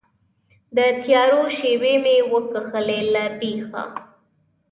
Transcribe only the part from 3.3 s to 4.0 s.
بیخه